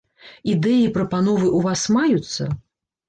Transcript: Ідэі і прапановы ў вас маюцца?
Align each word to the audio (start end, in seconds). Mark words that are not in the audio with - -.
Ідэі 0.53 0.79
і 0.85 0.87
прапановы 0.95 1.47
ў 1.49 1.59
вас 1.67 1.81
маюцца? 1.99 2.43